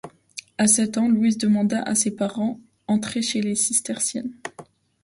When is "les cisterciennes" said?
3.39-4.33